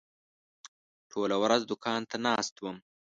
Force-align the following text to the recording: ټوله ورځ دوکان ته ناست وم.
ټوله 1.11 1.35
ورځ 1.43 1.61
دوکان 1.69 2.01
ته 2.09 2.17
ناست 2.25 2.55
وم. 2.59 2.77